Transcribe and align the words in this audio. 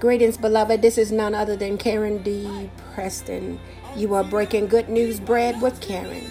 Greetings, 0.00 0.38
beloved. 0.38 0.80
This 0.80 0.96
is 0.96 1.12
none 1.12 1.34
other 1.34 1.56
than 1.56 1.76
Karen 1.76 2.22
D. 2.22 2.70
Preston. 2.94 3.60
You 3.94 4.14
are 4.14 4.24
breaking 4.24 4.68
good 4.68 4.88
news 4.88 5.20
bread 5.20 5.60
with 5.60 5.82
Karen. 5.82 6.24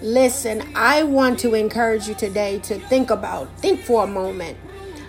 Listen, 0.00 0.62
I 0.76 1.02
want 1.02 1.40
to 1.40 1.54
encourage 1.54 2.06
you 2.06 2.14
today 2.14 2.60
to 2.60 2.78
think 2.78 3.10
about, 3.10 3.50
think 3.58 3.80
for 3.80 4.04
a 4.04 4.06
moment. 4.06 4.56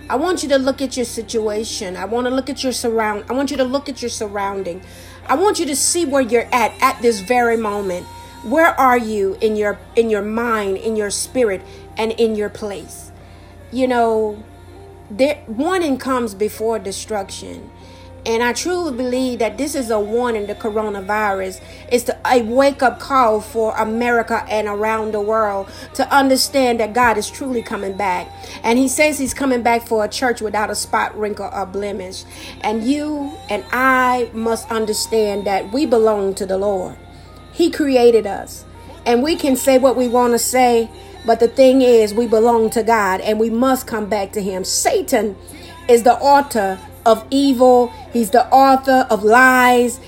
I 0.10 0.16
want 0.16 0.42
you 0.42 0.50
to 0.50 0.58
look 0.58 0.82
at 0.82 0.98
your 0.98 1.06
situation. 1.06 1.96
I 1.96 2.06
want 2.06 2.26
to 2.26 2.32
look 2.32 2.50
at 2.50 2.64
your 2.64 2.72
surround. 2.72 3.26
I 3.30 3.34
want 3.34 3.52
you 3.52 3.58
to 3.58 3.64
look 3.64 3.88
at 3.88 4.02
your 4.02 4.10
surrounding. 4.10 4.82
I 5.28 5.36
want 5.36 5.60
you 5.60 5.68
to 5.68 5.76
see 5.76 6.04
where 6.04 6.24
you're 6.24 6.50
at 6.52 6.74
at 6.82 7.00
this 7.04 7.20
very 7.20 7.56
moment. 7.56 8.08
Where 8.44 8.74
are 8.80 8.98
you 8.98 9.38
in 9.42 9.56
your 9.56 9.78
in 9.96 10.10
your 10.10 10.24
mind, 10.24 10.78
in 10.78 10.96
your 10.96 11.12
spirit, 11.12 11.62
and 11.98 12.14
in 12.14 12.34
your 12.36 12.50
place? 12.50 13.12
You 13.72 13.88
know, 13.88 14.44
there 15.12 15.44
warning 15.48 16.00
comes 16.00 16.34
before 16.34 16.80
destruction. 16.80 17.70
And 18.28 18.44
I 18.44 18.52
truly 18.52 18.92
believe 18.92 19.40
that 19.40 19.58
this 19.58 19.74
is 19.74 19.90
a 19.90 19.98
warning, 19.98 20.48
the 20.48 20.56
coronavirus 20.56 21.62
is 21.90 22.12
a 22.26 22.44
wake 22.44 22.84
up 22.84 23.00
call 23.00 23.40
for 23.40 23.74
America 23.78 24.46
and 24.50 24.68
around 24.68 25.14
the 25.14 25.22
world 25.22 25.72
to 25.94 26.14
understand 26.14 26.82
that 26.82 26.94
God 26.94 27.18
is 27.18 27.30
truly 27.30 27.64
coming 27.64 27.96
back. 27.96 28.30
And 28.64 28.78
He 28.78 28.90
says 28.90 29.18
He's 29.18 29.34
coming 29.34 29.64
back 29.64 29.88
for 29.88 30.04
a 30.04 30.10
church 30.10 30.42
without 30.42 30.70
a 30.70 30.76
spot, 30.76 31.18
wrinkle, 31.18 31.50
or 31.54 31.66
blemish. 31.66 32.26
And 32.60 32.84
you 32.84 33.32
and 33.50 33.64
I 33.72 34.30
must 34.34 34.70
understand 34.70 35.48
that 35.48 35.72
we 35.72 35.86
belong 35.86 36.36
to 36.36 36.46
the 36.46 36.58
Lord. 36.58 36.98
He 37.54 37.72
created 37.72 38.28
us. 38.28 38.66
And 39.06 39.24
we 39.24 39.38
can 39.38 39.56
say 39.56 39.78
what 39.78 39.96
we 39.96 40.10
want 40.10 40.34
to 40.34 40.40
say, 40.40 40.90
but 41.26 41.40
the 41.40 41.48
thing 41.48 41.82
is, 41.82 42.14
we 42.14 42.28
belong 42.28 42.72
to 42.72 42.84
God 42.84 43.22
and 43.22 43.40
we 43.40 43.50
must 43.50 43.88
come 43.88 44.10
back 44.10 44.34
to 44.34 44.42
Him. 44.42 44.66
Satan 44.66 45.38
is 45.88 46.04
the 46.04 46.16
author 46.16 46.78
of 47.08 47.26
evil, 47.32 47.88
he's 48.14 48.30
the 48.30 48.46
author 48.50 49.08
of 49.10 49.24
lies, 49.24 50.00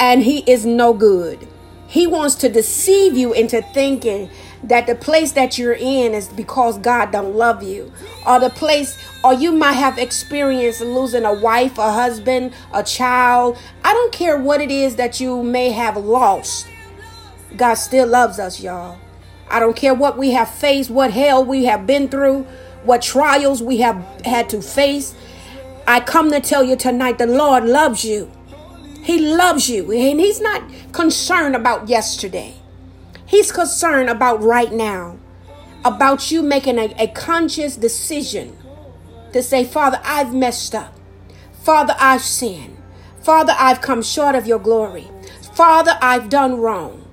and 0.00 0.22
he 0.22 0.38
is 0.50 0.66
no 0.66 0.92
good. 0.92 1.46
He 1.86 2.06
wants 2.06 2.34
to 2.36 2.48
deceive 2.48 3.16
you 3.16 3.32
into 3.32 3.62
thinking 3.62 4.28
that 4.64 4.86
the 4.86 4.94
place 4.94 5.32
that 5.32 5.56
you're 5.56 5.72
in 5.78 6.14
is 6.14 6.28
because 6.28 6.78
God 6.78 7.12
don't 7.12 7.34
love 7.34 7.62
you 7.62 7.92
or 8.26 8.40
the 8.40 8.50
place 8.50 8.98
or 9.22 9.32
you 9.32 9.52
might 9.52 9.72
have 9.72 9.98
experienced 9.98 10.80
losing 10.80 11.24
a 11.24 11.32
wife, 11.32 11.78
a 11.78 11.92
husband, 11.92 12.52
a 12.74 12.82
child. 12.82 13.56
I 13.84 13.92
don't 13.92 14.12
care 14.12 14.38
what 14.38 14.60
it 14.60 14.70
is 14.70 14.96
that 14.96 15.20
you 15.20 15.42
may 15.42 15.70
have 15.70 15.96
lost. 15.96 16.66
God 17.56 17.74
still 17.74 18.06
loves 18.06 18.38
us, 18.38 18.60
y'all. 18.60 18.98
I 19.50 19.60
don't 19.60 19.76
care 19.76 19.94
what 19.94 20.18
we 20.18 20.32
have 20.32 20.50
faced, 20.50 20.90
what 20.90 21.12
hell 21.12 21.42
we 21.44 21.64
have 21.64 21.86
been 21.86 22.08
through, 22.08 22.42
what 22.84 23.00
trials 23.00 23.62
we 23.62 23.78
have 23.78 23.96
had 24.24 24.50
to 24.50 24.60
face. 24.60 25.14
I 25.88 26.00
come 26.00 26.30
to 26.32 26.40
tell 26.40 26.62
you 26.62 26.76
tonight 26.76 27.16
the 27.16 27.26
Lord 27.26 27.64
loves 27.64 28.04
you. 28.04 28.30
He 29.02 29.18
loves 29.34 29.70
you, 29.70 29.90
and 29.90 30.20
He's 30.20 30.38
not 30.38 30.62
concerned 30.92 31.56
about 31.56 31.88
yesterday. 31.88 32.56
He's 33.24 33.50
concerned 33.50 34.10
about 34.10 34.42
right 34.42 34.70
now, 34.70 35.18
about 35.86 36.30
you 36.30 36.42
making 36.42 36.78
a, 36.78 36.94
a 36.98 37.06
conscious 37.06 37.74
decision 37.74 38.54
to 39.32 39.42
say, 39.42 39.64
Father, 39.64 39.98
I've 40.04 40.34
messed 40.34 40.74
up. 40.74 40.94
Father, 41.62 41.96
I've 41.98 42.20
sinned. 42.20 42.76
Father, 43.22 43.54
I've 43.58 43.80
come 43.80 44.02
short 44.02 44.34
of 44.34 44.46
your 44.46 44.58
glory. 44.58 45.08
Father, 45.54 45.96
I've 46.02 46.28
done 46.28 46.58
wrong. 46.58 47.08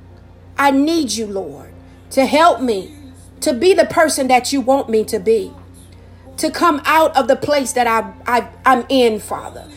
I 0.57 0.71
need 0.71 1.13
you, 1.13 1.27
Lord, 1.27 1.73
to 2.09 2.25
help 2.25 2.59
me 2.59 2.93
to 3.39 3.53
be 3.53 3.73
the 3.73 3.85
person 3.85 4.27
that 4.27 4.51
you 4.51 4.59
want 4.59 4.89
me 4.89 5.05
to 5.05 5.17
be 5.17 5.53
to 6.37 6.51
come 6.51 6.81
out 6.85 7.15
of 7.15 7.27
the 7.27 7.35
place 7.35 7.73
that 7.73 7.87
I, 7.87 8.13
I 8.27 8.49
I'm 8.65 8.85
in, 8.89 9.19
Father. 9.19 9.69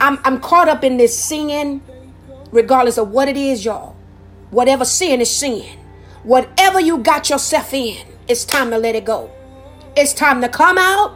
I'm 0.00 0.18
I'm 0.24 0.40
caught 0.40 0.68
up 0.68 0.84
in 0.84 0.96
this 0.96 1.18
sin, 1.18 1.82
regardless 2.50 2.98
of 2.98 3.10
what 3.10 3.28
it 3.28 3.36
is, 3.36 3.64
y'all. 3.64 3.96
Whatever 4.50 4.84
sin 4.84 5.20
is 5.20 5.30
sin. 5.30 5.78
Whatever 6.22 6.80
you 6.80 6.98
got 6.98 7.30
yourself 7.30 7.72
in, 7.72 8.06
it's 8.28 8.44
time 8.44 8.70
to 8.70 8.78
let 8.78 8.94
it 8.94 9.04
go. 9.04 9.30
It's 9.96 10.12
time 10.12 10.40
to 10.40 10.48
come 10.48 10.76
out 10.78 11.14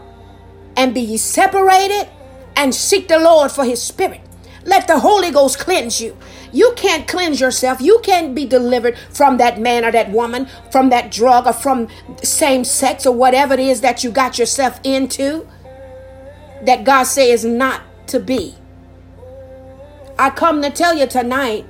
and 0.76 0.94
be 0.94 1.16
separated 1.16 2.08
and 2.56 2.74
seek 2.74 3.08
the 3.08 3.18
Lord 3.18 3.50
for 3.50 3.64
his 3.64 3.82
spirit. 3.82 4.20
Let 4.64 4.86
the 4.86 4.98
Holy 4.98 5.30
Ghost 5.30 5.58
cleanse 5.58 6.00
you. 6.00 6.16
You 6.52 6.72
can't 6.76 7.08
cleanse 7.08 7.40
yourself. 7.40 7.80
You 7.80 8.00
can't 8.02 8.34
be 8.34 8.44
delivered 8.44 8.98
from 9.10 9.38
that 9.38 9.60
man 9.60 9.84
or 9.84 9.92
that 9.92 10.10
woman, 10.10 10.48
from 10.70 10.90
that 10.90 11.10
drug 11.10 11.46
or 11.46 11.52
from 11.52 11.88
same 12.22 12.64
sex 12.64 13.06
or 13.06 13.14
whatever 13.14 13.54
it 13.54 13.60
is 13.60 13.80
that 13.80 14.04
you 14.04 14.10
got 14.10 14.38
yourself 14.38 14.80
into 14.84 15.48
that 16.62 16.84
God 16.84 17.04
says 17.04 17.44
not 17.44 17.82
to 18.08 18.20
be. 18.20 18.54
I 20.18 20.30
come 20.30 20.60
to 20.62 20.70
tell 20.70 20.94
you 20.94 21.06
tonight, 21.06 21.64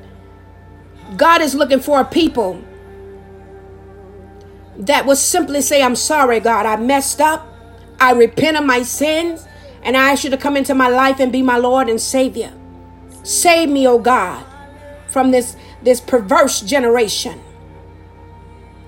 God 1.17 1.41
is 1.41 1.55
looking 1.55 1.81
for 1.81 2.01
a 2.01 2.05
people 2.05 2.63
that 4.77 5.07
will 5.07 5.17
simply 5.17 5.61
say, 5.61 5.83
I'm 5.83 5.95
sorry, 5.97 6.41
God, 6.41 6.67
I 6.67 6.77
messed 6.77 7.21
up. 7.21 7.47
I 8.01 8.13
repent 8.13 8.57
of 8.57 8.65
my 8.65 8.83
sins, 8.83 9.47
and 9.83 9.97
I 9.97 10.13
ask 10.13 10.25
you 10.25 10.31
to 10.31 10.39
come 10.39 10.57
into 10.57 10.75
my 10.75 10.89
life 10.89 11.21
and 11.21 11.31
be 11.31 11.43
my 11.43 11.59
Lord 11.59 11.89
and 11.89 12.01
Savior. 12.01 12.53
Save 13.23 13.69
me, 13.69 13.87
O 13.87 13.99
God 13.99 14.47
from 15.11 15.33
this, 15.33 15.57
this 15.83 16.01
perverse 16.01 16.61
generation. 16.61 17.41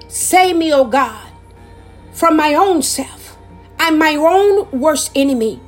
Save 0.09 0.57
me, 0.57 0.73
O 0.73 0.85
God, 0.85 1.31
from 2.13 2.37
my 2.37 2.55
own 2.55 2.83
self. 2.83 3.37
I'm 3.79 3.99
my 3.99 4.15
own 4.15 4.81
worst 4.81 5.11
enemy. 5.17 5.61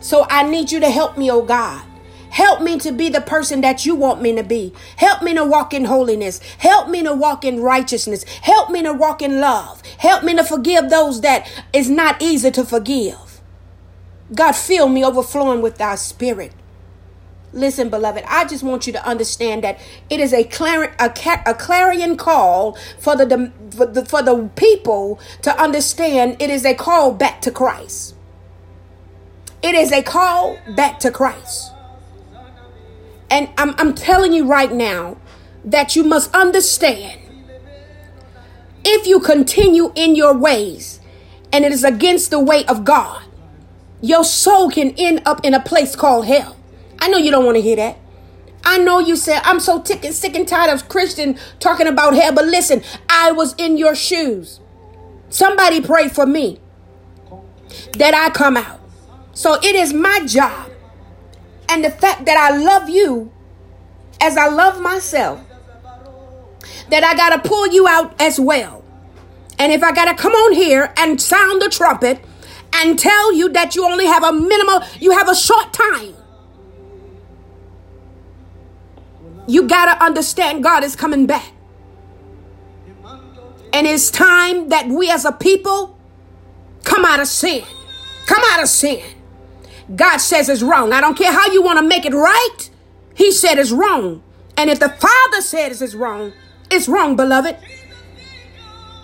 So 0.00 0.26
I 0.30 0.48
need 0.48 0.72
you 0.72 0.80
to 0.80 0.90
help 0.90 1.18
me, 1.18 1.30
O 1.30 1.42
God. 1.42 1.84
Help 2.30 2.62
me 2.62 2.78
to 2.78 2.92
be 2.92 3.08
the 3.08 3.20
person 3.20 3.60
that 3.60 3.84
you 3.84 3.94
want 3.94 4.22
me 4.22 4.34
to 4.36 4.42
be. 4.42 4.72
Help 4.96 5.22
me 5.22 5.34
to 5.34 5.44
walk 5.44 5.74
in 5.74 5.84
holiness. 5.84 6.38
Help 6.58 6.88
me 6.88 7.02
to 7.02 7.12
walk 7.12 7.44
in 7.44 7.60
righteousness. 7.60 8.22
Help 8.24 8.70
me 8.70 8.82
to 8.82 8.94
walk 8.94 9.20
in 9.20 9.40
love. 9.40 9.82
Help 9.98 10.22
me 10.22 10.34
to 10.36 10.44
forgive 10.44 10.88
those 10.88 11.20
that 11.20 11.46
is 11.72 11.90
not 11.90 12.22
easy 12.22 12.50
to 12.52 12.64
forgive. 12.64 13.40
God, 14.32 14.52
fill 14.52 14.88
me 14.88 15.04
overflowing 15.04 15.60
with 15.60 15.76
thy 15.76 15.96
spirit. 15.96 16.52
Listen, 17.52 17.90
beloved, 17.90 18.22
I 18.28 18.44
just 18.44 18.62
want 18.62 18.86
you 18.86 18.92
to 18.92 19.04
understand 19.06 19.64
that 19.64 19.80
it 20.08 20.20
is 20.20 20.32
a, 20.32 20.48
a 21.00 21.54
clarion 21.54 22.16
call 22.16 22.78
for 22.98 23.16
the, 23.16 23.52
for 23.72 23.86
the 23.86 24.04
for 24.04 24.22
the 24.22 24.48
people 24.54 25.18
to 25.42 25.60
understand 25.60 26.40
it 26.40 26.48
is 26.48 26.64
a 26.64 26.74
call 26.74 27.12
back 27.12 27.40
to 27.42 27.50
Christ. 27.50 28.14
It 29.62 29.74
is 29.74 29.90
a 29.90 30.02
call 30.02 30.58
back 30.76 31.00
to 31.00 31.10
Christ. 31.10 31.72
And 33.30 33.48
I'm, 33.58 33.74
I'm 33.78 33.94
telling 33.94 34.32
you 34.32 34.46
right 34.46 34.72
now 34.72 35.16
that 35.64 35.94
you 35.94 36.04
must 36.04 36.34
understand 36.34 37.20
if 38.84 39.06
you 39.06 39.20
continue 39.20 39.92
in 39.94 40.14
your 40.14 40.36
ways 40.36 41.00
and 41.52 41.64
it 41.64 41.72
is 41.72 41.84
against 41.84 42.30
the 42.30 42.40
way 42.40 42.64
of 42.66 42.84
God, 42.84 43.24
your 44.00 44.24
soul 44.24 44.70
can 44.70 44.94
end 44.96 45.22
up 45.26 45.44
in 45.44 45.52
a 45.52 45.60
place 45.60 45.94
called 45.94 46.26
hell. 46.26 46.56
I 47.00 47.08
know 47.08 47.18
you 47.18 47.30
don't 47.30 47.44
want 47.44 47.56
to 47.56 47.62
hear 47.62 47.76
that. 47.76 47.98
I 48.64 48.78
know 48.78 48.98
you 48.98 49.16
said, 49.16 49.40
I'm 49.44 49.58
so 49.58 49.80
tick 49.80 50.04
and 50.04 50.14
sick 50.14 50.34
and 50.34 50.46
tired 50.46 50.72
of 50.72 50.88
Christian 50.88 51.38
talking 51.58 51.86
about 51.86 52.14
hell, 52.14 52.32
but 52.32 52.44
listen, 52.44 52.82
I 53.08 53.32
was 53.32 53.54
in 53.56 53.78
your 53.78 53.94
shoes. 53.94 54.60
Somebody 55.30 55.80
pray 55.80 56.08
for 56.08 56.26
me 56.26 56.60
that 57.98 58.14
I 58.14 58.30
come 58.30 58.56
out. 58.56 58.80
So 59.32 59.54
it 59.54 59.74
is 59.74 59.92
my 59.92 60.24
job. 60.26 60.70
And 61.68 61.84
the 61.84 61.90
fact 61.90 62.26
that 62.26 62.36
I 62.36 62.56
love 62.56 62.88
you 62.90 63.32
as 64.20 64.36
I 64.36 64.48
love 64.48 64.80
myself, 64.80 65.40
that 66.90 67.04
I 67.04 67.14
got 67.14 67.42
to 67.42 67.48
pull 67.48 67.68
you 67.68 67.88
out 67.88 68.20
as 68.20 68.38
well. 68.38 68.84
And 69.58 69.72
if 69.72 69.82
I 69.82 69.92
got 69.92 70.06
to 70.06 70.14
come 70.14 70.32
on 70.32 70.52
here 70.52 70.92
and 70.96 71.20
sound 71.20 71.62
the 71.62 71.68
trumpet 71.68 72.20
and 72.74 72.98
tell 72.98 73.32
you 73.32 73.48
that 73.50 73.74
you 73.74 73.84
only 73.84 74.06
have 74.06 74.24
a 74.24 74.32
minimal, 74.32 74.82
you 74.98 75.12
have 75.12 75.28
a 75.28 75.34
short 75.34 75.72
time 75.72 76.14
You 79.50 79.64
got 79.64 79.92
to 79.92 80.04
understand 80.04 80.62
God 80.62 80.84
is 80.84 80.94
coming 80.94 81.26
back. 81.26 81.50
And 83.72 83.84
it's 83.84 84.08
time 84.08 84.68
that 84.68 84.86
we 84.86 85.10
as 85.10 85.24
a 85.24 85.32
people 85.32 85.98
come 86.84 87.04
out 87.04 87.18
of 87.18 87.26
sin. 87.26 87.64
Come 88.26 88.42
out 88.52 88.62
of 88.62 88.68
sin. 88.68 89.02
God 89.96 90.18
says 90.18 90.48
it's 90.48 90.62
wrong. 90.62 90.92
I 90.92 91.00
don't 91.00 91.18
care 91.18 91.32
how 91.32 91.50
you 91.50 91.62
want 91.62 91.80
to 91.80 91.84
make 91.84 92.06
it 92.06 92.14
right. 92.14 92.70
He 93.16 93.32
said 93.32 93.58
it's 93.58 93.72
wrong. 93.72 94.22
And 94.56 94.70
if 94.70 94.78
the 94.78 94.88
Father 94.88 95.40
says 95.40 95.82
it's 95.82 95.96
wrong, 95.96 96.32
it's 96.70 96.86
wrong, 96.86 97.16
beloved. 97.16 97.56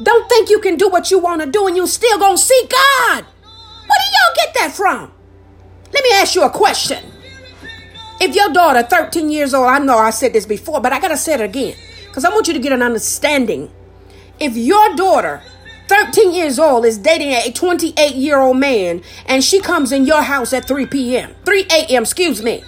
Don't 0.01 0.29
think 0.29 0.49
you 0.49 0.61
can 0.61 0.77
do 0.77 0.89
what 0.89 1.11
you 1.11 1.19
want 1.19 1.43
to 1.43 1.51
do 1.51 1.67
and 1.67 1.77
you 1.77 1.89
still 1.89 2.21
gonna 2.21 2.39
see 2.39 2.69
God. 2.71 3.25
Where 3.25 3.99
do 3.99 4.07
y'all 4.15 4.37
get 4.37 4.55
that 4.55 4.73
from? 4.77 5.13
Let 5.93 6.05
me 6.05 6.11
ask 6.13 6.37
you 6.37 6.45
a 6.45 6.51
question. 6.51 7.16
If 8.21 8.35
your 8.35 8.51
daughter, 8.51 8.83
13 8.83 9.31
years 9.31 9.53
old, 9.53 9.69
I 9.69 9.79
know 9.79 9.99
I 9.99 10.11
said 10.11 10.33
this 10.33 10.47
before, 10.47 10.81
but 10.81 10.93
I 10.93 11.01
gotta 11.01 11.17
say 11.17 11.35
it 11.35 11.41
again 11.41 11.77
because 12.07 12.25
I 12.25 12.31
want 12.31 12.49
you 12.49 12.55
to 12.55 12.61
get 12.61 12.73
an 12.73 12.83
understanding. 12.83 13.71
If 14.41 14.57
your 14.57 14.95
daughter, 14.97 15.43
13 15.89 16.33
years 16.33 16.59
old, 16.59 16.85
is 16.87 16.99
dating 16.99 17.33
a 17.33 17.53
28 17.53 18.15
year 18.15 18.39
old 18.39 18.57
man 18.57 19.03
and 19.27 19.45
she 19.45 19.61
comes 19.61 19.93
in 19.93 20.07
your 20.07 20.23
house 20.23 20.53
at 20.53 20.67
3 20.67 20.87
p.m., 20.87 21.35
3 21.45 21.67
a.m., 21.71 22.03
excuse 22.03 22.43
me, 22.43 22.63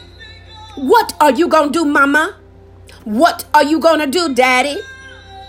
What 0.77 1.15
are 1.21 1.33
you 1.33 1.49
going 1.49 1.73
to 1.73 1.79
do, 1.79 1.85
mama? 1.85 2.37
What 3.05 3.47
are 3.55 3.65
you 3.65 3.81
going 3.81 4.01
to 4.01 4.07
do, 4.07 4.35
daddy? 4.35 4.79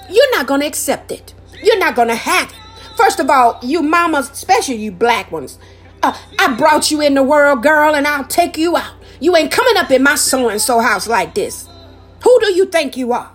You're 0.10 0.32
not 0.32 0.48
going 0.48 0.62
to 0.62 0.68
accept 0.68 1.12
it. 1.12 1.34
You're 1.62 1.78
not 1.78 1.96
going 1.96 2.08
to 2.08 2.16
have 2.16 2.50
it. 2.50 2.56
First 2.98 3.20
of 3.20 3.30
all, 3.30 3.60
you 3.62 3.82
mamas, 3.82 4.30
especially 4.32 4.76
you 4.76 4.92
black 4.92 5.32
ones, 5.32 5.60
uh, 6.02 6.18
I 6.40 6.56
brought 6.56 6.90
you 6.90 7.02
in 7.02 7.14
the 7.14 7.24
world, 7.24 7.64
girl, 7.64 7.96
and 7.96 8.08
I'll 8.08 8.24
take 8.26 8.58
you 8.58 8.78
out. 8.78 8.94
You 9.20 9.36
ain't 9.36 9.52
coming 9.52 9.78
up 9.78 9.92
in 9.92 10.04
my 10.04 10.16
so 10.16 10.50
and 10.50 10.62
so 10.62 10.80
house 10.80 11.08
like 11.08 11.36
this. 11.36 11.68
Who 12.24 12.40
do 12.42 12.54
you 12.54 12.66
think 12.66 12.96
you 12.98 13.12
are? 13.14 13.32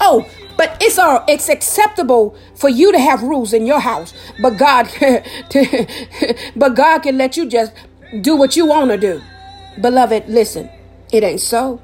Oh, 0.00 0.28
but 0.56 0.76
it's 0.80 0.98
all 0.98 1.24
it's 1.28 1.48
acceptable 1.48 2.36
for 2.54 2.68
you 2.68 2.92
to 2.92 2.98
have 2.98 3.22
rules 3.22 3.52
in 3.52 3.66
your 3.66 3.80
house, 3.80 4.14
but 4.40 4.50
God, 4.50 4.88
but 6.56 6.74
God 6.74 6.98
can 7.00 7.18
let 7.18 7.36
you 7.36 7.46
just 7.46 7.72
do 8.20 8.36
what 8.36 8.56
you 8.56 8.66
want 8.66 8.90
to 8.90 8.98
do. 8.98 9.22
Beloved, 9.80 10.28
listen, 10.28 10.70
it 11.12 11.22
ain't 11.22 11.40
so. 11.40 11.80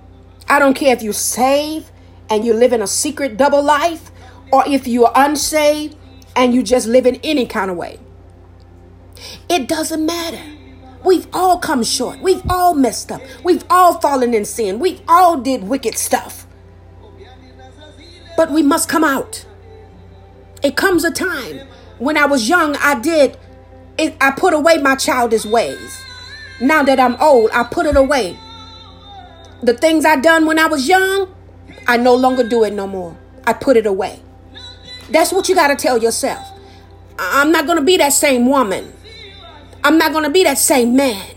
I 0.49 0.59
don't 0.59 0.75
care 0.75 0.95
if 0.95 1.03
you 1.03 1.13
save 1.13 1.91
and 2.31 2.45
you 2.45 2.55
live 2.55 2.73
in 2.73 2.83
a 2.83 2.87
secret 2.87 3.37
double 3.37 3.63
life, 3.63 4.11
or 4.53 4.65
if 4.67 4.87
you're 4.87 5.13
unsaved 5.15 5.97
and 6.37 6.55
you 6.55 6.63
just 6.63 6.87
live 6.87 7.07
in 7.07 7.17
any 7.23 7.47
kind 7.47 7.71
of 7.71 7.77
way. 7.77 7.99
It 9.49 9.69
doesn't 9.69 10.05
matter. 10.05 10.43
We've 11.05 11.27
all 11.33 11.59
come 11.59 11.83
short. 11.83 12.21
We've 12.21 12.43
all 12.49 12.75
messed 12.75 13.11
up. 13.11 13.23
We've 13.43 13.65
all 13.69 14.01
fallen 14.01 14.35
in 14.35 14.45
sin. 14.45 14.79
We've 14.79 15.01
all 15.09 15.37
did 15.39 15.65
wicked 15.65 15.99
stuff. 15.99 16.47
But 18.37 18.51
we 18.51 18.63
must 18.63 18.89
come 18.89 19.05
out. 19.05 19.45
It 20.63 20.77
comes 20.77 21.05
a 21.05 21.11
time 21.11 21.61
when 21.99 22.17
I 22.17 22.27
was 22.27 22.49
young, 22.49 22.77
I 22.77 22.99
did 22.99 23.37
it, 23.99 24.17
I 24.21 24.33
put 24.33 24.55
away 24.55 24.79
my 24.79 24.97
childish 24.97 25.45
ways. 25.45 26.03
Now 26.61 26.83
that 26.83 26.99
I'm 26.99 27.17
old, 27.21 27.51
I 27.53 27.65
put 27.65 27.87
it 27.87 27.97
away. 27.97 28.37
The 29.63 29.75
things 29.75 30.05
I 30.05 30.17
done 30.17 30.47
when 30.47 30.59
I 30.59 30.67
was 30.67 30.89
young, 30.89 31.33
I 31.87 31.97
no 31.97 32.15
longer 32.15 32.47
do 32.49 32.65
it 32.65 32.73
no 32.73 32.87
more. 32.87 33.17
I 33.47 33.53
put 33.53 33.77
it 33.77 33.87
away. 33.87 34.21
That's 35.11 35.33
what 35.33 35.49
you 35.49 35.55
got 35.55 35.69
to 35.69 35.77
tell 35.77 35.99
yourself. 35.99 36.47
I'm 37.19 37.53
not 37.53 37.67
going 37.67 37.79
to 37.79 37.85
be 37.85 37.97
that 37.99 38.13
same 38.13 38.47
woman. 38.49 38.93
I'm 39.85 39.99
not 39.99 40.13
going 40.13 40.25
to 40.25 40.31
be 40.31 40.45
that 40.45 40.59
same 40.59 40.95
man. 40.97 41.35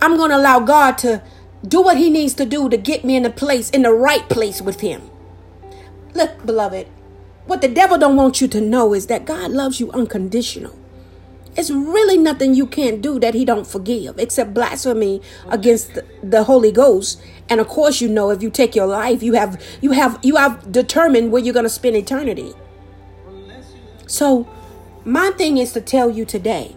I'm 0.00 0.16
going 0.16 0.30
to 0.30 0.36
allow 0.36 0.60
God 0.60 0.98
to 0.98 1.22
do 1.66 1.82
what 1.82 1.96
he 1.96 2.10
needs 2.10 2.34
to 2.34 2.44
do 2.44 2.68
to 2.68 2.76
get 2.76 3.04
me 3.04 3.16
in 3.16 3.22
the 3.24 3.30
place, 3.30 3.70
in 3.70 3.82
the 3.82 3.92
right 3.92 4.28
place 4.28 4.60
with 4.60 4.80
him. 4.80 5.02
Look, 6.14 6.44
beloved, 6.46 6.86
what 7.46 7.62
the 7.62 7.68
devil 7.68 7.98
don't 7.98 8.16
want 8.16 8.40
you 8.40 8.48
to 8.48 8.60
know 8.60 8.94
is 8.94 9.06
that 9.06 9.24
God 9.24 9.50
loves 9.50 9.80
you 9.80 9.90
unconditional. 9.92 10.78
It's 11.56 11.70
really 11.70 12.16
nothing 12.16 12.54
you 12.54 12.66
can't 12.66 13.02
do 13.02 13.18
that 13.18 13.34
he 13.34 13.44
don't 13.44 13.66
forgive 13.66 14.18
except 14.18 14.54
blasphemy 14.54 15.20
against 15.48 15.94
the, 15.94 16.04
the 16.22 16.44
Holy 16.44 16.70
Ghost. 16.70 17.20
And 17.48 17.60
of 17.60 17.66
course, 17.66 18.00
you 18.00 18.08
know 18.08 18.30
if 18.30 18.42
you 18.42 18.50
take 18.50 18.76
your 18.76 18.86
life, 18.86 19.22
you 19.22 19.32
have 19.32 19.60
you 19.80 19.90
have 19.90 20.20
you 20.22 20.36
have 20.36 20.70
determined 20.70 21.32
where 21.32 21.42
you're 21.42 21.54
going 21.54 21.64
to 21.64 21.70
spend 21.70 21.96
eternity. 21.96 22.52
So 24.06 24.46
my 25.08 25.30
thing 25.30 25.56
is 25.56 25.72
to 25.72 25.80
tell 25.80 26.10
you 26.10 26.26
today, 26.26 26.76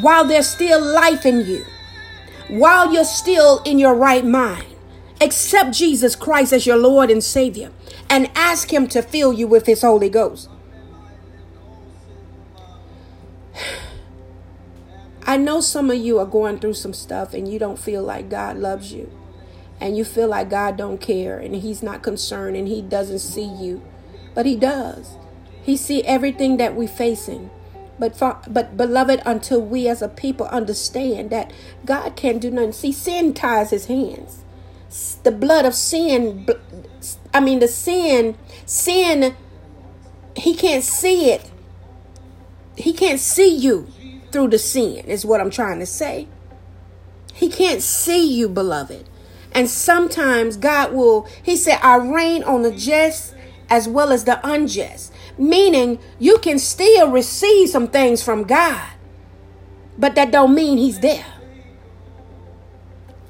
while 0.00 0.24
there's 0.24 0.48
still 0.48 0.84
life 0.84 1.24
in 1.24 1.46
you, 1.46 1.64
while 2.48 2.92
you're 2.92 3.04
still 3.04 3.62
in 3.64 3.78
your 3.78 3.94
right 3.94 4.24
mind, 4.24 4.66
accept 5.20 5.70
Jesus 5.72 6.16
Christ 6.16 6.52
as 6.52 6.66
your 6.66 6.76
Lord 6.76 7.08
and 7.08 7.22
Savior 7.22 7.70
and 8.10 8.28
ask 8.34 8.72
Him 8.72 8.88
to 8.88 9.00
fill 9.00 9.32
you 9.32 9.46
with 9.46 9.66
His 9.66 9.82
Holy 9.82 10.08
Ghost. 10.08 10.50
I 15.22 15.36
know 15.36 15.60
some 15.60 15.88
of 15.88 15.98
you 15.98 16.18
are 16.18 16.26
going 16.26 16.58
through 16.58 16.74
some 16.74 16.94
stuff 16.94 17.32
and 17.32 17.46
you 17.46 17.60
don't 17.60 17.78
feel 17.78 18.02
like 18.02 18.28
God 18.28 18.56
loves 18.56 18.92
you 18.92 19.08
and 19.80 19.96
you 19.96 20.04
feel 20.04 20.26
like 20.26 20.50
God 20.50 20.76
don't 20.76 21.00
care 21.00 21.38
and 21.38 21.54
he's 21.54 21.80
not 21.80 22.02
concerned 22.02 22.56
and 22.56 22.66
he 22.66 22.82
doesn't 22.82 23.20
see 23.20 23.46
you 23.46 23.82
but 24.34 24.46
he 24.46 24.56
does 24.56 25.16
he 25.66 25.76
see 25.76 26.04
everything 26.04 26.58
that 26.58 26.76
we're 26.76 26.86
facing. 26.86 27.50
But 27.98 28.16
for, 28.16 28.38
but 28.46 28.76
beloved, 28.76 29.20
until 29.26 29.60
we 29.60 29.88
as 29.88 30.00
a 30.00 30.08
people 30.08 30.46
understand 30.46 31.30
that 31.30 31.52
God 31.84 32.14
can't 32.14 32.40
do 32.40 32.52
nothing. 32.52 32.70
See, 32.70 32.92
sin 32.92 33.34
ties 33.34 33.70
his 33.70 33.86
hands. 33.86 34.44
The 35.24 35.32
blood 35.32 35.64
of 35.64 35.74
sin, 35.74 36.46
I 37.34 37.40
mean 37.40 37.58
the 37.58 37.66
sin, 37.66 38.38
sin, 38.64 39.34
he 40.36 40.54
can't 40.54 40.84
see 40.84 41.32
it. 41.32 41.50
He 42.76 42.92
can't 42.92 43.18
see 43.18 43.52
you 43.52 43.88
through 44.30 44.50
the 44.50 44.60
sin, 44.60 45.06
is 45.06 45.26
what 45.26 45.40
I'm 45.40 45.50
trying 45.50 45.80
to 45.80 45.86
say. 45.86 46.28
He 47.34 47.48
can't 47.48 47.82
see 47.82 48.24
you, 48.24 48.48
beloved. 48.48 49.08
And 49.50 49.68
sometimes 49.68 50.56
God 50.56 50.92
will, 50.92 51.26
he 51.42 51.56
said, 51.56 51.80
I 51.82 51.96
rain 51.96 52.44
on 52.44 52.62
the 52.62 52.70
just 52.70 53.34
as 53.68 53.88
well 53.88 54.12
as 54.12 54.24
the 54.24 54.38
unjust 54.48 55.12
meaning 55.38 55.98
you 56.18 56.38
can 56.38 56.58
still 56.58 57.10
receive 57.10 57.68
some 57.68 57.88
things 57.88 58.22
from 58.22 58.44
God, 58.44 58.90
but 59.98 60.14
that 60.14 60.30
don't 60.30 60.54
mean 60.54 60.78
he's 60.78 61.00
there. 61.00 61.26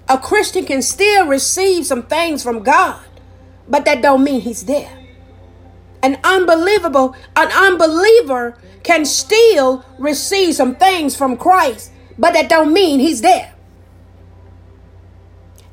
A 0.08 0.19
Christian 0.19 0.64
can 0.64 0.82
still 0.82 1.26
receive 1.26 1.87
some 1.87 2.05
things 2.05 2.43
from 2.43 2.62
God, 2.62 3.05
but 3.69 3.85
that 3.85 4.03
don't 4.03 4.23
mean 4.23 4.41
he's 4.41 4.64
there. 4.67 4.97
An 6.03 6.19
unbelievable, 6.23 7.17
an 7.35 7.49
unbeliever 7.50 8.56
can 8.85 9.05
still 9.05 9.85
receive 9.99 10.55
some 10.55 10.76
things 10.76 11.17
from 11.17 11.37
Christ, 11.37 11.91
but 12.17 12.35
that 12.35 12.49
don't 12.49 12.73
mean 12.73 13.00
he's 13.00 13.23
there. 13.23 13.55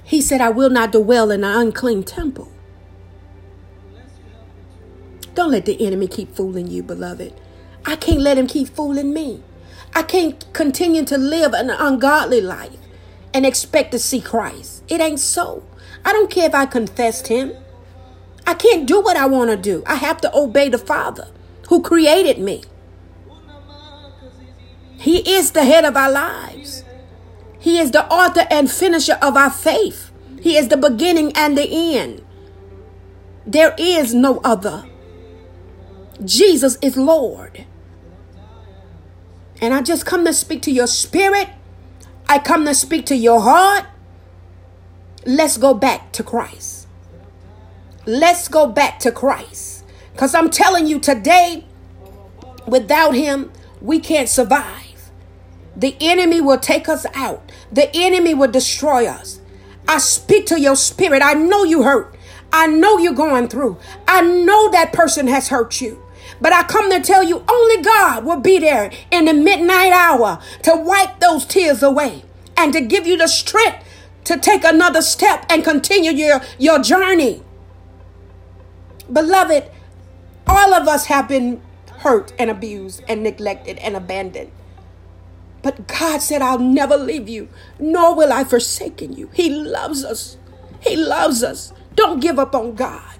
He 0.03 0.19
said, 0.21 0.41
I 0.41 0.49
will 0.49 0.69
not 0.69 0.91
dwell 0.91 1.31
in 1.31 1.43
an 1.43 1.55
unclean 1.55 2.03
temple. 2.03 2.52
Don't 5.33 5.51
let 5.51 5.65
the 5.65 5.85
enemy 5.85 6.07
keep 6.07 6.35
fooling 6.35 6.67
you, 6.67 6.83
beloved. 6.83 7.33
I 7.85 7.95
can't 7.95 8.21
let 8.21 8.37
him 8.37 8.47
keep 8.47 8.69
fooling 8.69 9.13
me. 9.13 9.41
I 9.95 10.03
can't 10.03 10.45
continue 10.53 11.05
to 11.05 11.17
live 11.17 11.53
an 11.53 11.69
ungodly 11.69 12.41
life 12.41 12.77
and 13.33 13.45
expect 13.45 13.91
to 13.91 13.99
see 13.99 14.21
Christ. 14.21 14.83
It 14.87 15.01
ain't 15.01 15.19
so. 15.19 15.63
I 16.05 16.11
don't 16.13 16.29
care 16.29 16.47
if 16.47 16.55
I 16.55 16.65
confessed 16.65 17.27
him. 17.27 17.53
I 18.45 18.53
can't 18.53 18.87
do 18.87 19.01
what 19.01 19.17
I 19.17 19.25
want 19.25 19.51
to 19.51 19.57
do. 19.57 19.83
I 19.85 19.95
have 19.95 20.21
to 20.21 20.35
obey 20.35 20.69
the 20.69 20.77
Father 20.77 21.29
who 21.69 21.81
created 21.81 22.39
me. 22.39 22.63
He 24.97 25.17
is 25.35 25.51
the 25.51 25.65
head 25.65 25.85
of 25.85 25.97
our 25.97 26.11
lives. 26.11 26.83
He 27.59 27.79
is 27.79 27.91
the 27.91 28.05
author 28.07 28.45
and 28.49 28.69
finisher 28.69 29.17
of 29.21 29.35
our 29.35 29.49
faith. 29.49 30.11
He 30.41 30.57
is 30.57 30.67
the 30.67 30.77
beginning 30.77 31.31
and 31.35 31.57
the 31.57 31.97
end. 31.97 32.23
There 33.45 33.73
is 33.77 34.13
no 34.13 34.39
other. 34.43 34.85
Jesus 36.23 36.77
is 36.81 36.97
Lord. 36.97 37.65
And 39.61 39.73
I 39.73 39.81
just 39.81 40.05
come 40.05 40.25
to 40.25 40.33
speak 40.33 40.61
to 40.63 40.71
your 40.71 40.87
spirit. 40.87 41.49
I 42.27 42.39
come 42.39 42.65
to 42.65 42.73
speak 42.73 43.05
to 43.07 43.15
your 43.15 43.41
heart. 43.41 43.85
Let's 45.25 45.57
go 45.57 45.73
back 45.73 46.11
to 46.13 46.23
Christ. 46.23 46.87
Let's 48.05 48.47
go 48.47 48.67
back 48.67 48.99
to 48.99 49.11
Christ. 49.11 49.85
Because 50.11 50.35
I'm 50.35 50.49
telling 50.49 50.85
you 50.85 50.99
today, 50.99 51.65
without 52.67 53.15
Him, 53.15 53.51
we 53.81 53.99
can't 53.99 54.29
survive. 54.29 55.09
The 55.75 55.95
enemy 55.99 56.41
will 56.41 56.59
take 56.59 56.87
us 56.87 57.05
out, 57.13 57.51
the 57.71 57.89
enemy 57.95 58.33
will 58.33 58.51
destroy 58.51 59.07
us. 59.07 59.39
I 59.87 59.97
speak 59.97 60.45
to 60.47 60.59
your 60.59 60.75
spirit. 60.75 61.21
I 61.21 61.33
know 61.33 61.63
you 61.63 61.83
hurt. 61.83 62.15
I 62.51 62.67
know 62.67 62.97
you're 62.99 63.13
going 63.13 63.47
through. 63.47 63.79
I 64.07 64.21
know 64.21 64.69
that 64.71 64.93
person 64.93 65.27
has 65.27 65.49
hurt 65.49 65.81
you. 65.81 66.02
But 66.43 66.51
I 66.51 66.63
come 66.63 66.91
to 66.91 66.99
tell 66.99 67.23
you, 67.23 67.41
only 67.49 67.81
God 67.81 68.25
will 68.25 68.41
be 68.41 68.59
there 68.59 68.91
in 69.11 69.25
the 69.25 69.33
midnight 69.33 69.93
hour 69.93 70.41
to 70.63 70.75
wipe 70.75 71.21
those 71.21 71.45
tears 71.45 71.81
away 71.81 72.23
and 72.57 72.73
to 72.73 72.81
give 72.81 73.07
you 73.07 73.15
the 73.15 73.27
strength 73.27 73.87
to 74.25 74.37
take 74.37 74.65
another 74.65 75.01
step 75.01 75.45
and 75.49 75.63
continue 75.63 76.11
your, 76.11 76.41
your 76.59 76.79
journey. 76.79 77.41
Beloved, 79.11 79.71
all 80.45 80.73
of 80.73 80.85
us 80.85 81.05
have 81.05 81.29
been 81.29 81.61
hurt 81.99 82.33
and 82.37 82.49
abused 82.49 83.05
and 83.07 83.23
neglected 83.23 83.77
and 83.77 83.95
abandoned. 83.95 84.51
But 85.61 85.87
God 85.87 86.21
said, 86.21 86.41
I'll 86.41 86.59
never 86.59 86.97
leave 86.97 87.29
you, 87.29 87.47
nor 87.79 88.13
will 88.15 88.33
I 88.33 88.43
forsaken 88.43 89.13
you. 89.13 89.29
He 89.33 89.49
loves 89.49 90.03
us. 90.03 90.35
He 90.81 90.97
loves 90.97 91.41
us. 91.41 91.71
Don't 91.95 92.19
give 92.19 92.37
up 92.37 92.53
on 92.53 92.75
God. 92.75 93.12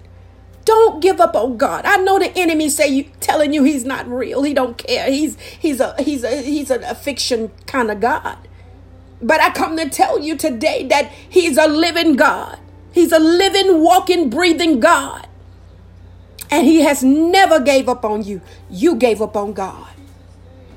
Don't 0.65 1.01
give 1.01 1.20
up 1.20 1.36
on 1.36 1.58
God. 1.58 1.86
I 1.86 1.98
know 1.98 2.20
the 2.20 2.32
enemy 2.38 2.70
say 2.70 2.88
you 2.88 3.05
telling 3.20 3.53
you 3.53 3.63
he's 3.63 3.86
not 3.86 4.08
real. 4.08 4.43
He 4.43 4.53
don't 4.53 4.77
care. 4.77 5.10
He's 5.10 5.38
he's 5.39 5.79
a 5.79 5.96
he's 6.01 6.24
a 6.24 6.41
he's 6.41 6.72
a, 6.72 6.79
a 6.89 6.96
fiction 6.96 7.51
kind 7.65 7.91
of 7.91 8.00
God. 8.00 8.38
But 9.22 9.41
I 9.41 9.51
come 9.51 9.77
to 9.77 9.89
tell 9.89 10.20
you 10.20 10.36
today 10.36 10.86
that 10.88 11.12
he's 11.12 11.58
a 11.58 11.67
living 11.67 12.15
God. 12.15 12.60
He's 12.91 13.12
a 13.12 13.20
living, 13.20 13.82
walking, 13.82 14.29
breathing 14.29 14.79
God. 14.79 15.27
And 16.51 16.67
he 16.67 16.82
has 16.82 17.03
never 17.03 17.60
gave 17.60 17.89
up 17.89 18.05
on 18.05 18.24
you. 18.24 18.41
You 18.70 18.96
gave 18.96 19.22
up 19.22 19.36
on 19.36 19.53
God. 19.53 19.93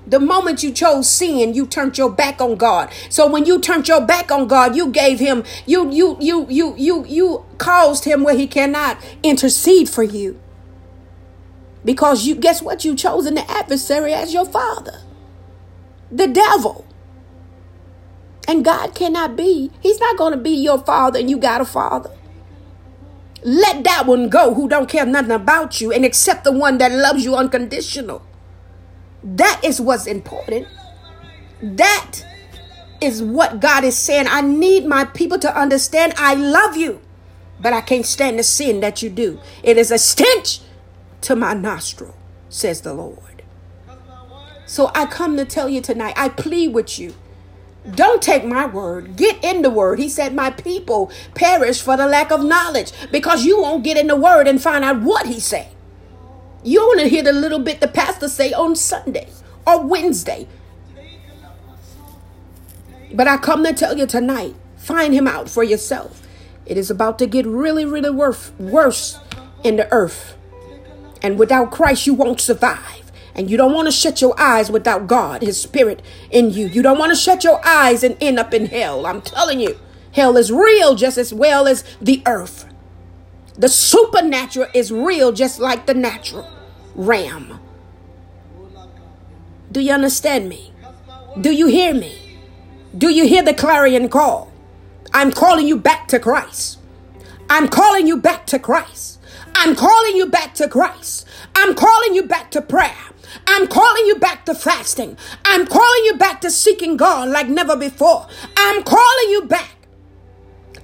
The 0.07 0.21
moment 0.21 0.63
you 0.63 0.73
chose 0.73 1.11
sin, 1.11 1.55
you 1.55 1.67
turned 1.67 1.99
your 1.99 2.11
back 2.11 2.41
on 2.41 2.57
God. 2.57 2.93
So 3.09 3.27
when 3.27 3.45
you 3.45 3.61
turned 3.61 3.89
your 3.89 4.01
back 4.01 4.31
on 4.31 4.47
God, 4.47 4.77
you 4.77 4.89
gave 4.89 5.19
him, 5.19 5.43
you, 5.67 5.91
you, 5.91 6.17
you, 6.21 6.47
you, 6.49 6.75
you, 6.77 7.05
you 7.07 7.45
caused 7.59 8.05
him 8.05 8.23
where 8.23 8.37
he 8.37 8.47
cannot 8.47 8.99
intercede 9.23 9.89
for 9.89 10.05
you. 10.05 10.41
Because 11.85 12.27
you, 12.27 12.37
guess 12.37 12.63
what? 12.63 12.85
You 12.85 12.95
chosen 12.95 13.35
the 13.35 13.51
adversary 13.51 14.13
as 14.13 14.33
your 14.33 14.47
father. 14.47 15.03
The 16.11 16.29
devil. 16.29 16.87
And 18.49 18.65
God 18.65 18.95
cannot 18.95 19.37
be, 19.37 19.73
he's 19.81 19.99
not 19.99 20.17
going 20.17 20.33
to 20.33 20.39
be 20.39 20.51
your 20.51 20.79
father 20.79 21.19
and 21.19 21.29
you 21.29 21.37
got 21.37 21.61
a 21.61 21.65
father. 21.65 22.11
Let 23.43 23.85
that 23.85 24.07
one 24.07 24.29
go 24.29 24.55
who 24.55 24.69
don't 24.69 24.89
care 24.89 25.07
nothing 25.07 25.33
about 25.33 25.81
you 25.81 25.93
and 25.93 26.05
accept 26.05 26.45
the 26.45 26.53
one 26.53 26.79
that 26.79 26.93
loves 26.93 27.25
you 27.25 27.35
unconditional. 27.35 28.23
That 29.35 29.61
is 29.65 29.81
what's 29.81 30.07
important. 30.07 30.69
That 31.61 32.23
is 33.01 33.23
what 33.23 33.61
God 33.61 33.83
is 33.83 33.99
saying. 33.99 34.27
I 34.29 34.41
need 34.41 34.87
my 34.87 35.05
people 35.05 35.39
to 35.41 35.59
understand 35.59 36.15
I 36.17 36.35
love 36.35 36.77
you, 36.77 37.01
but 37.61 37.73
I 37.73 37.81
can't 37.81 38.07
stand 38.07 38.39
the 38.39 38.45
sin 38.45 38.81
that 38.81 39.03
you 39.03 39.11
do. 39.11 39.41
It 39.65 39.77
is 39.77 39.91
a 39.91 39.99
stench 39.99 40.61
to 41.23 41.35
my 41.35 41.55
nostril, 41.55 42.15
says 42.49 42.83
the 42.83 42.95
Lord. 42.95 43.43
So 44.65 44.91
I 44.95 45.07
come 45.07 45.37
to 45.37 45.45
tell 45.45 45.69
you 45.69 45.81
tonight, 45.81 46.15
I 46.17 46.29
plead 46.29 46.73
with 46.73 46.99
you. 46.99 47.15
Don't 47.95 48.23
take 48.23 48.45
my 48.45 48.67
word. 48.67 49.17
Get 49.17 49.43
in 49.45 49.63
the 49.63 49.71
word. 49.71 49.99
He 49.99 50.09
said, 50.09 50.35
My 50.35 50.51
people 50.51 51.11
perish 51.35 51.81
for 51.81 51.97
the 51.97 52.07
lack 52.07 52.33
of 52.33 52.45
knowledge 52.45 52.93
because 53.13 53.45
you 53.45 53.61
won't 53.61 53.85
get 53.85 53.97
in 53.97 54.09
the 54.09 54.17
word 54.17 54.49
and 54.49 54.61
find 54.61 54.85
out 54.85 55.03
what 55.03 55.27
he 55.27 55.39
said. 55.39 55.69
You 56.65 56.81
want 56.81 56.99
to 57.01 57.09
hear 57.09 57.23
the 57.23 57.33
little 57.33 57.61
bit 57.61 57.81
the 57.81 57.87
pastor 57.87 58.06
say 58.29 58.53
on 58.53 58.75
Sunday 58.77 59.29
or 59.67 59.87
Wednesday. 59.87 60.47
But 63.13 63.29
I 63.29 63.37
come 63.37 63.65
to 63.65 63.73
tell 63.73 63.97
you 63.97 64.07
tonight, 64.07 64.55
find 64.77 65.15
him 65.15 65.27
out 65.27 65.49
for 65.49 65.63
yourself. 65.63 66.23
It 66.67 66.77
is 66.77 66.91
about 66.91 67.19
to 67.21 67.27
get 67.27 67.47
really, 67.47 67.85
really 67.85 68.11
worse, 68.11 68.51
worse 68.59 69.19
in 69.63 69.77
the 69.77 69.91
earth. 69.93 70.37
And 71.23 71.39
without 71.39 71.71
Christ, 71.71 72.07
you 72.07 72.15
won't 72.15 72.41
survive. 72.41 73.11
And 73.35 73.51
you 73.51 73.57
don't 73.57 73.75
want 73.75 73.87
to 73.87 73.93
shut 73.93 74.21
your 74.21 74.39
eyes 74.41 74.71
without 74.71 75.07
God, 75.07 75.43
His 75.43 75.61
Spirit 75.61 76.03
in 76.31 76.51
you. 76.51 76.67
You 76.67 76.83
don't 76.83 76.99
want 76.99 77.13
to 77.13 77.17
shut 77.17 77.45
your 77.45 77.65
eyes 77.67 78.03
and 78.03 78.17
end 78.21 78.39
up 78.39 78.55
in 78.55 78.67
hell. 78.67 79.07
I'm 79.07 79.21
telling 79.21 79.61
you, 79.61 79.79
hell 80.13 80.37
is 80.37 80.51
real 80.51 80.95
just 80.95 81.19
as 81.19 81.33
well 81.33 81.69
as 81.69 81.85
the 82.01 82.23
earth. 82.27 82.67
The 83.59 83.69
supernatural 83.69 84.69
is 84.75 84.91
real 84.91 85.33
just 85.33 85.61
like 85.61 85.87
the 85.87 85.95
natural 85.95 86.49
ram. 86.95 87.61
Do 89.77 89.83
you 89.83 89.93
understand 89.93 90.49
me? 90.49 90.73
Do 91.39 91.53
you 91.53 91.67
hear 91.67 91.93
me? 91.93 92.41
Do 92.97 93.11
you 93.11 93.27
hear 93.27 93.43
the 93.43 93.53
clarion 93.53 94.09
call? 94.09 94.51
I'm 95.13 95.31
calling 95.31 95.69
you 95.69 95.77
back 95.77 96.09
to 96.09 96.19
Christ. 96.19 96.79
I'm 97.51 97.69
calling 97.69 98.07
you 98.07 98.17
back 98.17 98.47
to 98.47 98.59
Christ. 98.59 99.21
I'm 99.55 99.77
calling 99.77 100.17
you 100.17 100.31
back 100.31 100.55
to 100.55 100.67
Christ. 100.67 101.29
I'm 101.55 101.75
calling 101.75 102.15
you 102.15 102.23
back 102.23 102.51
to 102.53 102.63
prayer. 102.63 102.97
I'm 103.47 103.67
calling 103.67 104.07
you 104.07 104.17
back 104.17 104.47
to 104.47 104.55
fasting. 104.55 105.19
I'm 105.45 105.67
calling 105.67 106.05
you 106.07 106.17
back 106.17 106.41
to 106.41 106.51
seeking 106.51 106.97
God 106.97 107.29
like 107.29 107.51
never 107.51 107.77
before. 107.77 108.27
I'm 108.57 108.83
calling 108.83 109.29
you 109.29 109.43
back 109.43 109.77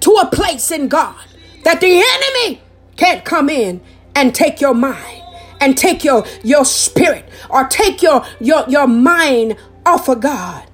to 0.01 0.11
a 0.21 0.29
place 0.29 0.69
in 0.69 0.87
God 0.87 1.25
that 1.63 1.81
the 1.81 2.03
enemy 2.13 2.61
can't 2.95 3.25
come 3.25 3.49
in 3.49 3.81
and 4.13 4.35
take 4.35 4.61
your 4.61 4.75
mind 4.75 5.22
and 5.63 5.77
take 5.77 6.03
your 6.03 6.25
your 6.43 6.65
spirit 6.65 7.27
or 7.49 7.65
take 7.67 8.01
your 8.01 8.25
your 8.39 8.65
your 8.67 8.87
mind 8.87 9.55
off 9.85 10.09
of 10.09 10.19
God. 10.19 10.67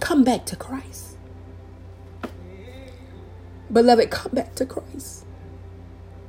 Come 0.00 0.24
back 0.24 0.44
to 0.46 0.56
Christ. 0.56 1.16
Beloved, 3.72 4.10
come 4.10 4.32
back 4.32 4.54
to 4.56 4.66
Christ. 4.66 5.24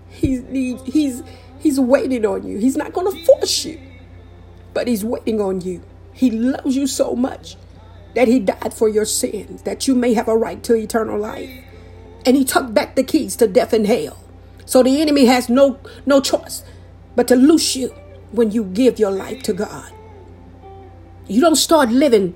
He's 0.09 0.47
he, 0.47 0.77
he's 0.85 1.23
he's 1.59 1.79
waiting 1.79 2.25
on 2.25 2.47
you. 2.47 2.57
He's 2.57 2.77
not 2.77 2.93
going 2.93 3.11
to 3.11 3.25
force 3.25 3.65
you, 3.65 3.79
but 4.73 4.87
he's 4.87 5.03
waiting 5.03 5.41
on 5.41 5.61
you. 5.61 5.83
He 6.13 6.31
loves 6.31 6.75
you 6.75 6.87
so 6.87 7.15
much 7.15 7.57
that 8.15 8.27
he 8.27 8.39
died 8.39 8.73
for 8.73 8.87
your 8.89 9.05
sins, 9.05 9.63
that 9.63 9.87
you 9.87 9.95
may 9.95 10.13
have 10.13 10.27
a 10.27 10.37
right 10.37 10.61
to 10.63 10.75
eternal 10.75 11.17
life. 11.19 11.49
And 12.25 12.37
he 12.37 12.45
took 12.45 12.73
back 12.73 12.95
the 12.95 13.03
keys 13.03 13.35
to 13.37 13.47
death 13.47 13.73
and 13.73 13.87
hell. 13.87 14.20
So 14.71 14.81
the 14.83 15.01
enemy 15.01 15.25
has 15.25 15.49
no 15.49 15.81
no 16.05 16.21
choice 16.21 16.63
but 17.13 17.27
to 17.27 17.35
loose 17.35 17.75
you 17.75 17.89
when 18.31 18.51
you 18.51 18.63
give 18.63 18.99
your 18.99 19.11
life 19.11 19.43
to 19.43 19.51
God. 19.51 19.91
You 21.27 21.41
don't 21.41 21.57
start 21.57 21.89
living. 21.89 22.35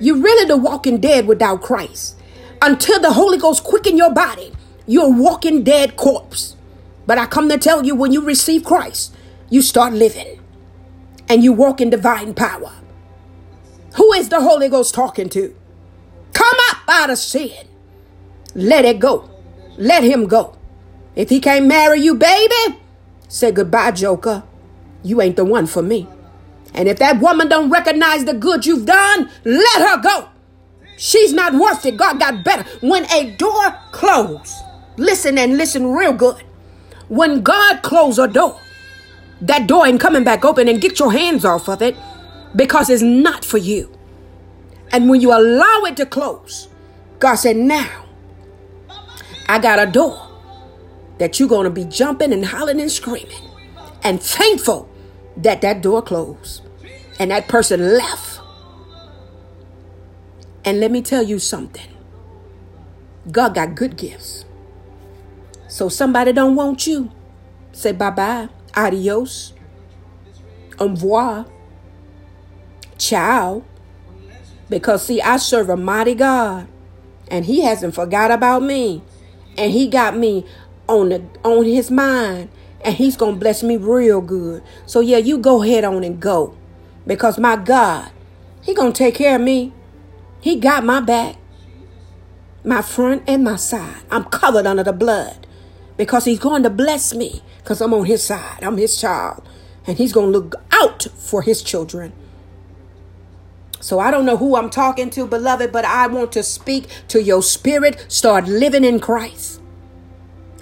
You're 0.00 0.16
really 0.16 0.46
the 0.46 0.56
walking 0.56 0.98
dead 0.98 1.26
without 1.26 1.60
Christ. 1.60 2.16
Until 2.62 3.00
the 3.00 3.12
Holy 3.12 3.36
Ghost 3.36 3.64
quicken 3.64 3.98
your 3.98 4.14
body, 4.14 4.50
you're 4.86 5.08
a 5.08 5.10
walking 5.10 5.62
dead 5.62 5.98
corpse. 5.98 6.56
But 7.04 7.18
I 7.18 7.26
come 7.26 7.50
to 7.50 7.58
tell 7.58 7.84
you 7.84 7.94
when 7.94 8.12
you 8.12 8.22
receive 8.22 8.64
Christ, 8.64 9.14
you 9.50 9.60
start 9.60 9.92
living 9.92 10.40
and 11.28 11.44
you 11.44 11.52
walk 11.52 11.82
in 11.82 11.90
divine 11.90 12.32
power. 12.32 12.72
Who 13.96 14.10
is 14.14 14.30
the 14.30 14.40
Holy 14.40 14.70
Ghost 14.70 14.94
talking 14.94 15.28
to? 15.28 15.54
Come 16.32 16.56
up 16.70 16.78
out 16.88 17.10
of 17.10 17.18
sin. 17.18 17.68
Let 18.54 18.86
it 18.86 19.00
go. 19.00 19.28
Let 19.76 20.02
him 20.02 20.28
go. 20.28 20.55
If 21.16 21.30
he 21.30 21.40
can't 21.40 21.66
marry 21.66 22.00
you, 22.00 22.14
baby, 22.14 22.78
say 23.26 23.50
goodbye, 23.50 23.92
Joker. 23.92 24.44
You 25.02 25.22
ain't 25.22 25.36
the 25.36 25.44
one 25.44 25.66
for 25.66 25.82
me. 25.82 26.06
And 26.74 26.88
if 26.88 26.98
that 26.98 27.20
woman 27.20 27.48
don't 27.48 27.70
recognize 27.70 28.26
the 28.26 28.34
good 28.34 28.66
you've 28.66 28.84
done, 28.84 29.30
let 29.44 29.80
her 29.80 30.02
go. 30.02 30.28
She's 30.98 31.32
not 31.32 31.54
worth 31.54 31.86
it. 31.86 31.96
God 31.96 32.18
got 32.18 32.44
better. 32.44 32.64
When 32.80 33.10
a 33.10 33.34
door 33.36 33.74
closed, 33.92 34.54
listen 34.98 35.38
and 35.38 35.56
listen 35.56 35.86
real 35.86 36.12
good. 36.12 36.42
When 37.08 37.42
God 37.42 37.82
closed 37.82 38.18
a 38.18 38.28
door, 38.28 38.60
that 39.40 39.66
door 39.66 39.86
ain't 39.86 40.00
coming 40.00 40.24
back 40.24 40.44
open 40.44 40.68
and 40.68 40.80
get 40.80 40.98
your 40.98 41.12
hands 41.12 41.44
off 41.44 41.68
of 41.68 41.80
it 41.80 41.96
because 42.54 42.90
it's 42.90 43.02
not 43.02 43.44
for 43.44 43.58
you. 43.58 43.90
And 44.92 45.08
when 45.08 45.20
you 45.20 45.32
allow 45.32 45.82
it 45.86 45.96
to 45.98 46.06
close, 46.06 46.68
God 47.18 47.36
said, 47.36 47.56
now 47.56 48.04
I 49.48 49.58
got 49.58 49.78
a 49.78 49.90
door 49.90 50.25
that 51.18 51.38
you're 51.38 51.48
going 51.48 51.64
to 51.64 51.70
be 51.70 51.84
jumping 51.84 52.32
and 52.32 52.44
hollering 52.44 52.80
and 52.80 52.90
screaming 52.90 53.50
and 54.02 54.22
thankful 54.22 54.88
that 55.36 55.60
that 55.62 55.82
door 55.82 56.02
closed 56.02 56.62
and 57.18 57.30
that 57.30 57.48
person 57.48 57.96
left. 57.96 58.40
And 60.64 60.80
let 60.80 60.90
me 60.90 61.00
tell 61.00 61.22
you 61.22 61.38
something. 61.38 61.88
God 63.30 63.54
got 63.54 63.74
good 63.74 63.96
gifts. 63.96 64.44
So 65.68 65.88
somebody 65.88 66.32
don't 66.32 66.56
want 66.56 66.86
you. 66.86 67.10
Say 67.72 67.92
bye-bye. 67.92 68.48
Adios. 68.74 69.52
Au 70.78 70.88
revoir. 70.88 71.46
Ciao. 72.98 73.64
Because 74.68 75.06
see, 75.06 75.20
I 75.20 75.36
serve 75.36 75.68
a 75.68 75.76
mighty 75.76 76.14
God. 76.14 76.66
And 77.28 77.44
he 77.44 77.62
hasn't 77.62 77.94
forgot 77.94 78.30
about 78.30 78.62
me. 78.62 79.02
And 79.56 79.72
he 79.72 79.88
got 79.88 80.16
me 80.16 80.46
on 80.88 81.08
the 81.08 81.24
on 81.44 81.64
his 81.64 81.90
mind 81.90 82.48
and 82.82 82.94
he's 82.94 83.16
gonna 83.16 83.36
bless 83.36 83.62
me 83.62 83.76
real 83.76 84.20
good. 84.20 84.62
So 84.86 85.00
yeah 85.00 85.18
you 85.18 85.38
go 85.38 85.62
ahead 85.62 85.84
on 85.84 86.04
and 86.04 86.20
go. 86.20 86.56
Because 87.06 87.38
my 87.38 87.56
god 87.56 88.10
he 88.62 88.74
gonna 88.74 88.92
take 88.92 89.14
care 89.14 89.36
of 89.36 89.42
me. 89.42 89.72
He 90.40 90.56
got 90.56 90.84
my 90.84 91.00
back 91.00 91.36
my 92.64 92.82
front 92.82 93.22
and 93.28 93.44
my 93.44 93.56
side. 93.56 94.02
I'm 94.10 94.24
covered 94.24 94.66
under 94.66 94.82
the 94.82 94.92
blood 94.92 95.46
because 95.96 96.24
he's 96.24 96.40
going 96.40 96.64
to 96.64 96.70
bless 96.70 97.14
me 97.14 97.42
because 97.58 97.80
i'm 97.80 97.94
on 97.94 98.04
his 98.06 98.22
side. 98.24 98.62
I'm 98.62 98.76
his 98.76 99.00
child 99.00 99.42
and 99.86 99.96
he's 99.96 100.12
gonna 100.12 100.26
look 100.26 100.54
out 100.72 101.06
for 101.16 101.42
his 101.42 101.62
children. 101.62 102.12
So 103.80 104.00
I 104.00 104.10
don't 104.10 104.26
know 104.26 104.36
who 104.36 104.56
I'm 104.56 104.68
talking 104.68 105.10
to, 105.10 105.26
beloved, 105.26 105.70
but 105.70 105.84
I 105.84 106.08
want 106.08 106.32
to 106.32 106.42
speak 106.42 106.88
to 107.08 107.22
your 107.22 107.42
spirit. 107.42 108.04
Start 108.08 108.48
living 108.48 108.82
in 108.82 108.98
Christ. 108.98 109.60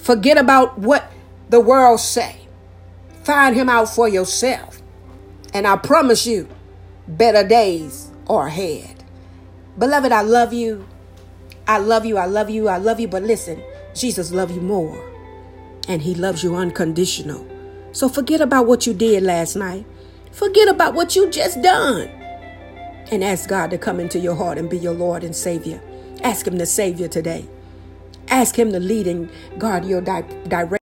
Forget 0.04 0.36
about 0.36 0.78
what 0.78 1.10
the 1.48 1.60
world 1.60 1.98
say. 1.98 2.36
Find 3.22 3.56
him 3.56 3.70
out 3.70 3.88
for 3.88 4.06
yourself. 4.06 4.82
And 5.54 5.66
I 5.66 5.76
promise 5.76 6.26
you, 6.26 6.46
better 7.08 7.42
days 7.42 8.10
are 8.28 8.48
ahead. 8.48 9.02
Beloved, 9.78 10.12
I 10.12 10.20
love 10.20 10.52
you. 10.52 10.86
I 11.66 11.78
love 11.78 12.04
you. 12.04 12.18
I 12.18 12.26
love 12.26 12.50
you. 12.50 12.68
I 12.68 12.76
love 12.76 13.00
you. 13.00 13.08
But 13.08 13.22
listen, 13.22 13.64
Jesus 13.94 14.30
loves 14.30 14.54
you 14.54 14.60
more. 14.60 15.02
And 15.88 16.02
he 16.02 16.14
loves 16.14 16.44
you 16.44 16.54
unconditional. 16.54 17.46
So 17.92 18.10
forget 18.10 18.42
about 18.42 18.66
what 18.66 18.86
you 18.86 18.92
did 18.92 19.22
last 19.22 19.56
night. 19.56 19.86
Forget 20.32 20.68
about 20.68 20.92
what 20.92 21.16
you 21.16 21.30
just 21.30 21.62
done. 21.62 22.08
And 23.10 23.24
ask 23.24 23.48
God 23.48 23.70
to 23.70 23.78
come 23.78 24.00
into 24.00 24.18
your 24.18 24.34
heart 24.34 24.58
and 24.58 24.68
be 24.68 24.76
your 24.76 24.92
Lord 24.92 25.24
and 25.24 25.34
Savior. 25.34 25.80
Ask 26.22 26.46
him 26.46 26.58
to 26.58 26.66
save 26.66 27.00
you 27.00 27.08
today. 27.08 27.48
Ask 28.28 28.56
Him 28.58 28.72
to 28.72 28.80
lead 28.80 29.06
and 29.06 29.30
guard 29.58 29.84
your 29.84 30.00
di- 30.00 30.22
direction. 30.48 30.78